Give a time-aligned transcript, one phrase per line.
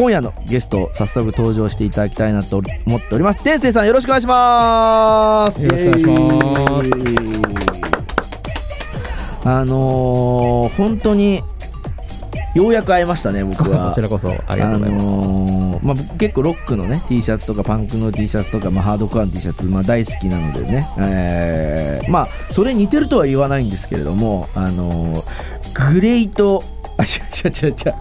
[0.00, 3.44] 今夜のゲスト早速登場していただきたいなと思っております。
[3.44, 5.62] 天聖さんよろしくお願いします。
[5.62, 7.42] よろしくお願いしま
[9.44, 9.44] す。
[9.44, 11.42] あのー本当に
[12.54, 13.90] ようやく会えましたね僕は。
[13.90, 26.62] こちらこそありがとうございます、あのーまあ、僕結構ロックのね T シャツとかパンクの T シャツとか、まあ、ハードコアの T シャツ、まあ、大好きなのでね、えーまあそれ似てるとは言わないんですけれどもあのーグレイト
[26.96, 27.06] あ違
[27.44, 27.94] う違う違う違う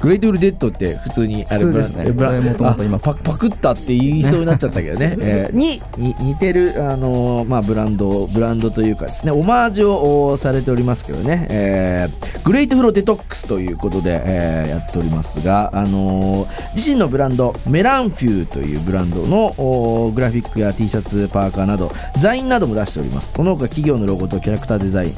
[0.00, 23.32] Grateful Dead って普通にあれブラそれ元々いますあパパクったって言いそうになっちゃったけどね、 えーにに似てるあのーまあブランドブランドというかですねオマージュをされておりますけどね、えー Grateful Detox ということで、えーやっておりますがあのー自身のブランドメランフューというブランドのおグラフィックや T シャツパーカーなどデザインなども出しております。
[23.34, 25.12] その他企業のロゴとキャラクターデザイン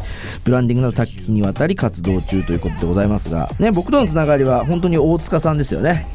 [0.45, 6.07] ブランディングなど多岐にわたり活動中ということでございますがね僕とのつながりは本当に大塚さんですよね。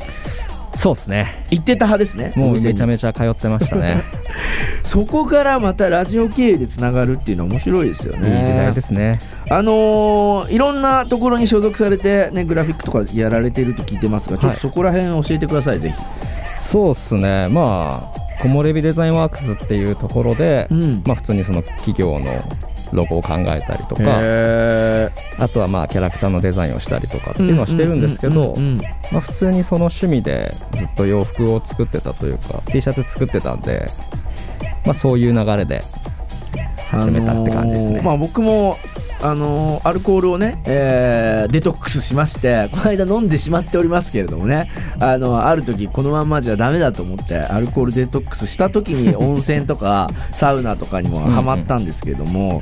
[0.76, 1.28] そうですね。
[1.52, 4.04] 行ってた派ですねもうめちゃめちゃ通ってましたね。
[4.84, 9.20] そこからまたラジオ経由でつながるっていうのは面白いですよいい時代ねですね。
[9.50, 14.56] あのーいろんなところに所属されてねグラフィックとかやられてると聞いてますがちょっはい。
[14.56, 15.96] とそこら辺教えてください、ぜひ。
[16.60, 17.48] そうっすね。
[17.50, 21.04] まあ木漏れ日デザインワークスっていうところで、うん。
[21.06, 22.26] まあ普通にその企業の
[22.94, 28.54] ロゴを考えたりとかへあとはまあキャラクターのデザインをしたりとかっていうのはしてるんですけど
[29.20, 33.88] 普通にその趣味でずっと洋服を作ってたというか T シャツ作ってたんで
[34.86, 35.82] まあそういう流れで
[36.90, 38.78] 始めたって感じですね、あのーまあ僕も
[39.22, 52.62] あのーアルコールをね、えーデトックスしましてこの間飲んでしまっておりますけれどもねあのある時このまんまじゃダメだと思ってアルコールデトックスした時に 温泉とかサウナとかにもハマったんですけれども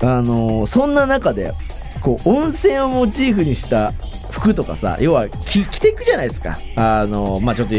[0.00, 1.52] あのーそんな中で
[2.00, 3.92] こう温泉をモチーフにした
[4.30, 6.58] 服とかさ要は着ていくじゃないですか。
[6.76, 7.74] あのまあちょっと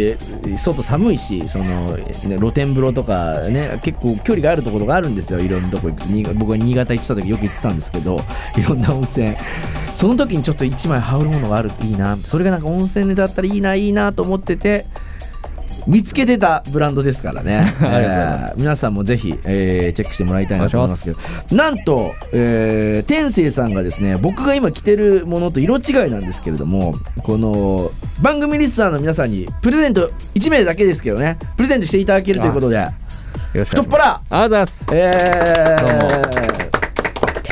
[0.57, 5.39] 外寒いしその、ね、露天風呂とかね結構距離があるところがあるんですよ。
[5.39, 6.33] いろんなとこ行く。
[6.33, 8.19] 僕は新潟行ってた時よく行ってたんですけど
[8.58, 9.35] いろんな温泉。
[9.93, 12.17] その時にちょっと一枚羽織るものがあるといいな。
[12.17, 14.85] それがなんか温泉でだったらいいないいなと思ってて
[15.87, 17.73] 見つけてたブランドですからね。
[17.81, 21.17] えー皆さんもぜひ、えーチェックしてもらいたいなと思いますけど。
[21.55, 27.91] なんと、えー天聖さんがですね僕が今着てるものと色違いなんですけれどもこの
[28.21, 31.37] 番組リスナーの皆さんにプレゼント1名だけですけどね。
[31.57, 32.87] プレゼントしていただけるということで。
[33.65, 34.05] 太っ腹。
[34.05, 34.85] ありがとうございます。
[34.91, 36.29] えー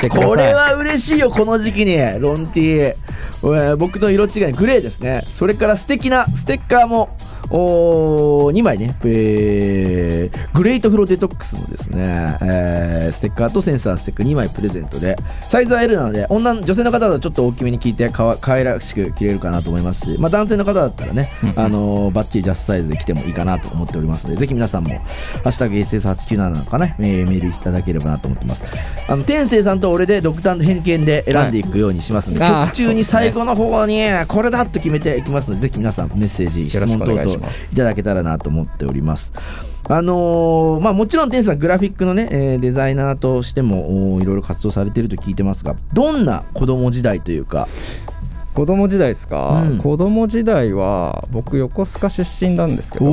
[0.10, 1.98] これは嬉しいよこの時期に。
[2.20, 5.24] ロンティー僕の色違いグレーですね。
[5.26, 7.10] それから素敵なステッカーも
[7.50, 24.96] お2枚ね、えーグレートフロデトックスのですね、えーステッカーとセンサーのステッカー2枚プレゼントでサイズは L なので女の女性の方だとちょっと大きめに聞いてかわ可愛らしく着れるかなと思いますし、まあ、男性の方だったらね、あのーバッチリジャストサイズで着てもいいかなと思っておりますのでぜひ皆さんも
[25.44, 28.64] 「ハッシュタグ #SS897」なのかね、えーメールいただければなと思ってます。
[29.08, 37.37] あの天聖さんと俺で独断と偏見で選んでいくようにしますので、はい曲中に最後の方にこれだと決めていきますのでぜひ皆さんメッセージ質問等々
[37.72, 39.34] いただけたらなと思っております。
[39.90, 47.68] あのーまあ、もちろん天さんグラフィックのね、えーデザイナーとしてもいろいろ活動されていると聞いてますがどんな子供時代というか？
[48.54, 49.78] 子供時代ですか、うん。
[49.78, 53.06] 子供時代は僕横須賀出身なんですけど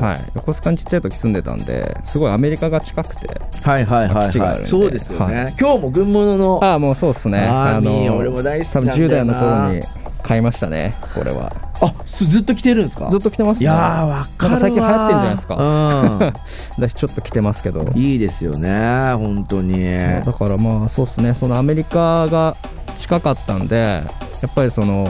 [0.00, 4.66] はい、横須賀にちっちゃい時住んでたんですごいアメリカが近くてはいはいはいはい。
[4.66, 7.38] そうですよね、は今日も軍物のああもうそうっすね。
[7.38, 8.98] アーミー俺も大好きなんだよな。
[8.98, 9.82] 多分10代の頃に
[10.28, 11.50] 買いましたねこれは。
[11.80, 13.08] あすずっと着てるんですか？
[13.10, 13.64] ずっと着てますね。
[13.64, 15.56] いやーわかる最近流行ってんじゃないですか。
[15.56, 16.34] か、
[16.76, 17.80] 私ちょっと着てますけど。
[17.80, 19.84] うん、いいですよね本当に。
[20.24, 22.56] だからまあそうっすねそのアメリカが
[22.98, 24.02] 近かったんで
[24.42, 25.08] やっぱりその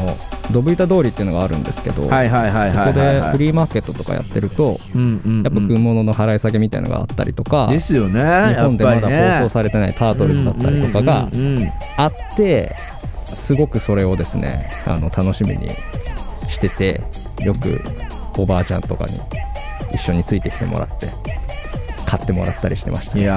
[0.52, 5.42] ドブ板通りっていうのがあるんですけど、はいはいはいそこでフリーマーケットとかやってるとうんうんうん。
[5.42, 8.20] やっぱ軍物の払い下げみたいなのがあったりとか、ですよね
[8.54, 9.08] 日本でまだ
[9.40, 11.68] 放送されてないタートルズだったりとかがうんうんうんうん。
[11.96, 12.76] あって
[13.34, 15.68] すごくそれをですねあの楽しみに
[16.48, 17.00] してて
[17.40, 17.80] よく
[18.36, 19.18] おばあちゃんとかに
[19.92, 21.06] 一緒についてきてもらって
[22.08, 23.34] 買ってもらったりしてましたいや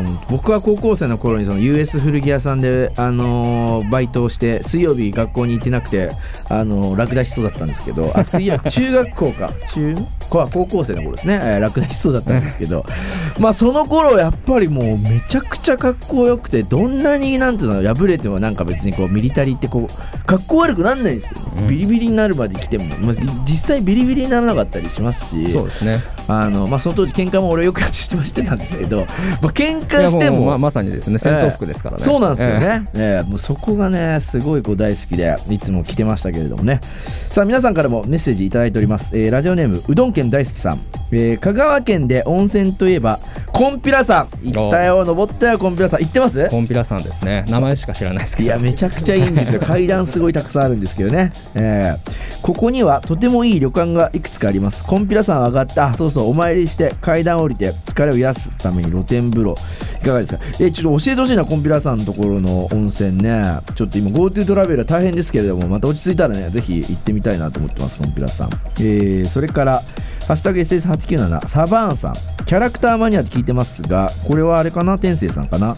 [0.00, 6.12] ー僕は高校生の頃にその US 古着屋さんで、あのーバイトをして水曜日学校に行ってなくて、
[6.48, 9.52] あのー落第しそうだったんですけどあ水曜 中学校か。
[9.74, 9.96] 中？
[10.30, 12.86] 高校生の頃ですね、えー、落第しそうだったんですけど。
[13.38, 21.68] まあその頃やっぱりもうめちゃくちゃかっこよくてどんなになんていうの破れてもなんか別にこうミリタリーってこうかっこ悪くなんないんですよ、うん。
[21.68, 26.00] ビリビリになるまで来ても、まあ、じ実際ビリビリにならなかったりしますしそうですね。
[26.28, 29.06] あのまあ、その当時喧嘩も俺よくしてましてたんですけど、
[29.42, 31.18] まあ喧嘩してもうままさにですね。
[31.18, 33.28] 戦闘服ですからね、そうなんですよね、ええ。
[33.28, 36.80] もうそこがねすごいこう大好きでいつも来てましたけれどもね。
[37.04, 40.80] さあ皆さんからもメッセージいただいております、えーラジオネームうどん県大好きさん、
[41.10, 43.18] えー香川県で温泉といえば
[43.62, 45.04] コンピラ山行ったよ。
[45.04, 46.48] 登ったよコンピラ山行ってます？
[46.50, 47.44] コンピラさんですね。
[47.48, 48.46] 名前しか知らないですけど。
[48.48, 49.60] いやめちゃくちゃいいんですよ。
[49.64, 54.84] 階段すごいたくさんあるんですけどね、えーここにはとてもいい旅館がいくつかあります。
[54.84, 59.54] コンピラ山上がってあそうそうお参りして階段降りて疲れを癒すために露天風呂
[60.02, 60.40] いかがですか？
[60.60, 63.60] えちょっと教えてほしいなコンピラ山のところの温泉ね。
[63.74, 68.50] ちょっと今 GoTo トラベルは大変ですけれどもまた落ち着いたらねぜひ行ってみたいなと思ってますコンピラ山
[68.80, 69.82] えーそれから
[70.26, 72.14] 「ハッシュタグ #SS897」サバーンさん。
[72.44, 75.74] キャラクターマニアって聞いてますがこれはあれかな天性さんかな？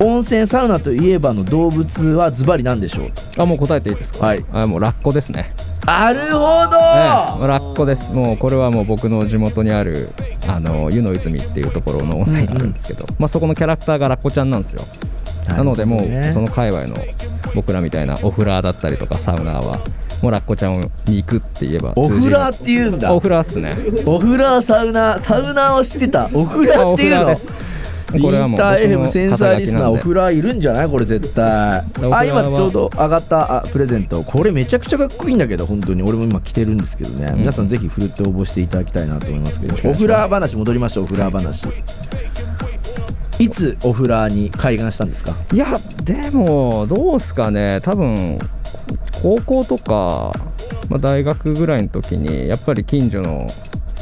[0.00, 3.10] 温泉サウナといえばの動物はズバリなんでしょう？
[3.38, 4.26] あもう答えていいですか？
[4.26, 4.44] はい。
[4.52, 5.50] あもうラッコですね
[5.86, 6.38] なるほ
[6.68, 8.12] ど、ええラッコです。
[8.12, 10.10] もうこれはもう僕の地元にある
[10.46, 14.84] あの湯の泉っていうところの温泉があるんですけど、まあ、そこのキャラクターがラッコちゃんなんですよ。
[15.48, 16.96] なのでもうその界隈の
[17.54, 19.78] 僕らみたいなオフラーだったりとかサウナーは
[20.20, 23.14] もうラッコちゃんに行くって言えばオフラーって言うんだ。
[23.14, 23.74] オフラーっすね。
[24.04, 26.28] オフラーサウナサウナーを知ってた。
[26.34, 27.34] オフラーっていうの
[28.14, 30.88] インター FM センサーリスナーオフラーいるんじゃない？
[30.88, 31.44] これ絶対。
[31.46, 31.84] あ
[32.24, 34.22] 今ちょうど上がったあプレゼント。
[34.22, 36.02] これめちゃくちゃかっこいいんだけど本当に。
[36.02, 39.90] 俺も今着てるんですけどね、皆さんぜひふるって応募していただきたいなと思いますけど。
[39.90, 41.66] オフラー話戻りましょうオフラー話。
[43.38, 45.36] いつオフラーに開眼したんですか？
[45.52, 47.80] いやでもどうすかね。
[47.82, 48.38] 多分
[49.22, 50.32] 高校とか、
[50.88, 53.46] まあ、大学ぐらいの時にやっぱり近所の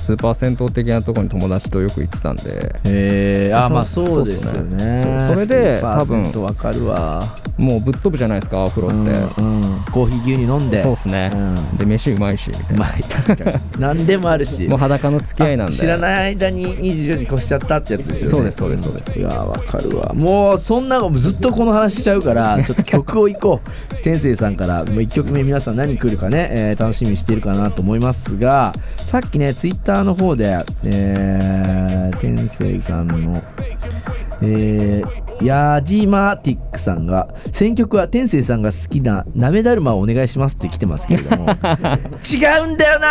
[0.07, 2.77] スーパー銭湯的なところに友達とよく行ってたんで。
[2.85, 5.29] へえあまあそそうですよね。
[5.35, 7.25] それでスーパー銭湯わかるわ
[7.59, 8.97] もうぶっ飛ぶじゃないですかお風呂って、
[9.41, 9.81] うんうん。
[9.93, 10.79] コーヒー牛乳飲んで。
[10.79, 11.77] そうっすね、うん。
[11.79, 12.79] で飯うまいしみたいな。
[12.79, 13.57] まあ確かに。
[13.79, 14.67] 何でもあるし。
[14.69, 15.73] もう裸の付き合いなんで。
[15.73, 18.37] 知らない間に24時越しちゃったってやつですよね。
[18.37, 19.19] そうですそうですそうです。
[19.19, 20.13] いやわかるわ。
[20.15, 23.97] もうそんなのずっとこの話しちゃうから ちょっと曲をいこう。
[24.03, 33.43] 天性さんからもう1曲目皆さん何来るかね、えー楽しみにしているかなと思いますがさっきねツイッターの方で、えー、天性さんの
[34.43, 41.51] えーヤジマティックさんが選曲は天性さんが好きななめだるまをお願いしますって来てますけれども。
[41.53, 43.09] 違うんだよな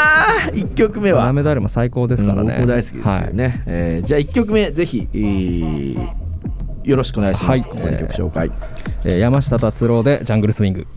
[0.52, 1.26] 1曲目は。
[1.26, 6.26] ラメダルも最高ですからね、うん僕大好きですけどね、えーじゃあ1曲目ぜひ、えー
[6.84, 7.78] よろしくお願いします、はい。
[7.78, 8.52] ここで曲紹介、
[9.04, 10.88] えー山下達郎でジャングルスウィング